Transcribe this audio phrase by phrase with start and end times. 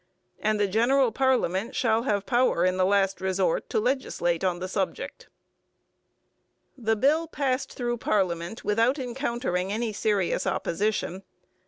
[0.39, 4.67] And the general parliament shall have power in the last resort to legislate on the
[4.67, 5.29] subject.
[6.75, 11.21] The bill passed through parliament without encountering any serious opposition.